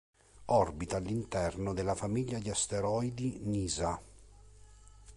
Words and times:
Orbita 0.47 0.97
all'interno 0.97 1.75
della 1.75 1.93
famiglia 1.93 2.39
di 2.39 2.49
asteroidi 2.49 3.37
Nysa. 3.43 4.01